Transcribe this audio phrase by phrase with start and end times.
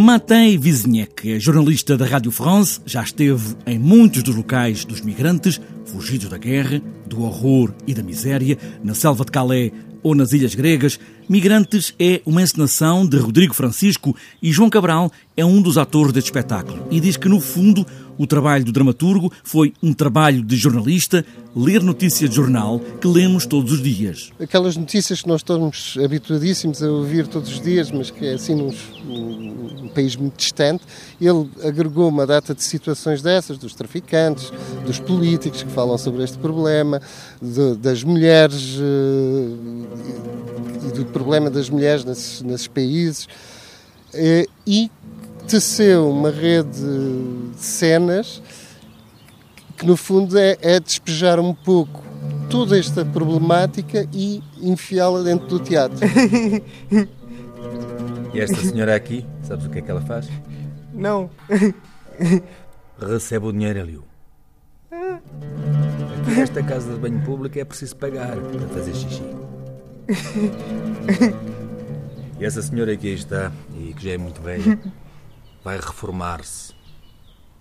[0.00, 5.60] Matei Wizniak é jornalista da Rádio France, já esteve em muitos dos locais dos migrantes,
[5.84, 9.70] fugidos da guerra, do horror e da miséria, na selva de Calais
[10.02, 10.98] ou nas ilhas gregas.
[11.28, 16.28] Migrantes é uma encenação de Rodrigo Francisco e João Cabral é um dos atores deste
[16.28, 17.86] espetáculo e diz que, no fundo,
[18.20, 21.24] o trabalho do dramaturgo foi um trabalho de jornalista,
[21.56, 24.30] ler notícias de jornal que lemos todos os dias.
[24.38, 28.54] Aquelas notícias que nós estamos habituadíssimos a ouvir todos os dias, mas que é assim
[28.54, 28.74] num,
[29.06, 30.84] num país muito distante,
[31.18, 34.52] ele agregou uma data de situações dessas, dos traficantes,
[34.84, 37.00] dos políticos que falam sobre este problema,
[37.40, 39.56] de, das mulheres uh,
[40.88, 43.24] e do problema das mulheres nesses, nesses países.
[44.12, 44.90] Uh, e
[45.50, 48.40] teceu uma rede de cenas
[49.76, 52.04] que, no fundo, é, é despejar um pouco
[52.48, 55.98] toda esta problemática e enfiá-la dentro do teatro.
[58.32, 60.28] E esta senhora aqui, sabes o que é que ela faz?
[60.94, 61.28] Não.
[62.96, 64.00] Recebe o dinheiro ali.
[66.20, 69.22] Aqui nesta casa de banho público é preciso pagar para fazer xixi.
[72.38, 74.78] E essa senhora que aí está, e que já é muito velha,
[75.64, 76.72] vai reformar-se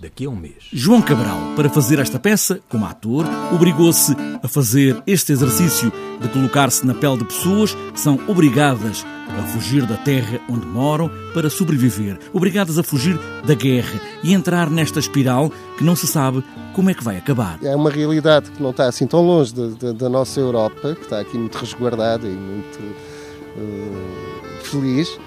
[0.00, 0.68] daqui a um mês.
[0.72, 6.86] João Cabral, para fazer esta peça, como ator, obrigou-se a fazer este exercício de colocar-se
[6.86, 9.04] na pele de pessoas que são obrigadas
[9.38, 14.68] a fugir da terra onde moram para sobreviver, obrigadas a fugir da guerra e entrar
[14.68, 17.58] nesta espiral que não se sabe como é que vai acabar.
[17.62, 21.38] É uma realidade que não está assim tão longe da, nossa Europa, que está aqui
[21.38, 22.78] muito resguardada e muito
[23.56, 25.18] uh, feliz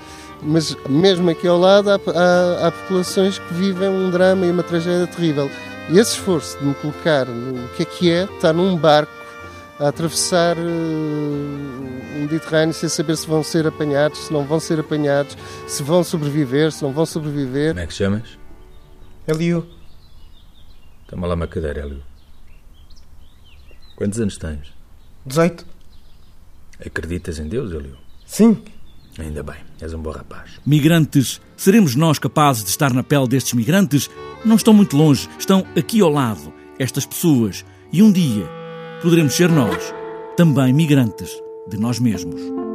[0.41, 4.63] mas mesmo aqui ao lado há, há, há, populações que vivem um drama e uma
[4.63, 5.49] tragédia terrível.
[5.89, 9.11] E esse esforço de me colocar no que é que é, estar num barco
[9.79, 14.79] a atravessar uh, o Mediterrâneo sem saber se vão ser apanhados, se não vão ser
[14.79, 17.69] apanhados, se vão sobreviver, se não vão sobreviver.
[17.69, 18.37] Como é que chamas?
[19.27, 19.67] Elio.
[21.07, 22.03] Toma lá uma cadeira, Elio.
[23.95, 24.73] Quantos anos tens?
[25.25, 25.65] 18.
[26.85, 27.97] Acreditas em Deus, Elio?
[28.25, 28.63] Sim.
[29.19, 30.51] Ainda bem, és um bom rapaz.
[30.65, 34.09] Migrantes, seremos nós capazes de estar na pele destes migrantes?
[34.45, 37.65] Não estão muito longe, estão aqui ao lado, estas pessoas.
[37.91, 38.47] E um dia
[39.01, 39.93] poderemos ser nós,
[40.35, 41.31] também migrantes
[41.67, 42.66] de nós mesmos.